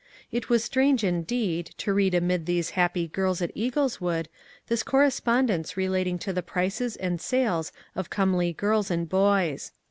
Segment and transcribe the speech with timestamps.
[0.31, 4.29] It was strange, indeed, to read amid these happy girls at Eagleswood
[4.65, 9.71] this correspondence relating to the prices and sales of comely girls and boys.